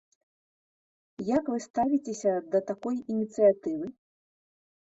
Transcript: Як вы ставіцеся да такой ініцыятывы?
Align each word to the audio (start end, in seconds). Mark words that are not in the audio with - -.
Як 1.37 1.51
вы 1.53 1.59
ставіцеся 1.67 2.33
да 2.57 2.63
такой 2.71 2.95
ініцыятывы? 3.13 3.85